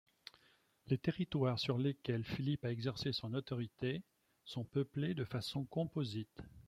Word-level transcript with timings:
Les 0.87 0.97
territoires 0.97 1.59
sur 1.59 1.77
lesquels 1.77 2.23
Philippe 2.23 2.65
a 2.65 2.71
exercé 2.71 3.13
son 3.13 3.35
autorité 3.35 4.01
sont 4.45 4.63
peuplés 4.63 5.13
de 5.13 5.25
façon 5.25 5.63
composite. 5.65 6.41